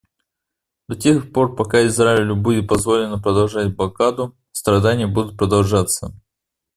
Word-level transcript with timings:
До 0.89 0.95
тех 0.95 1.31
пор 1.31 1.55
пока 1.55 1.85
Израилю 1.85 2.35
будет 2.35 2.67
позволено 2.67 3.19
продолжать 3.19 3.75
блокаду, 3.75 4.35
страдания 4.51 5.05
будут 5.05 5.37
продолжаться. 5.37 6.11